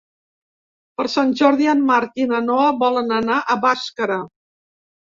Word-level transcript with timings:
Per 0.99 1.05
Sant 1.17 1.35
Jordi 1.41 1.69
en 1.75 1.85
Marc 1.91 2.17
i 2.25 2.27
na 2.35 2.43
Noa 2.49 2.73
volen 2.83 3.17
anar 3.23 3.39
a 3.57 3.63
Bàscara. 3.69 4.23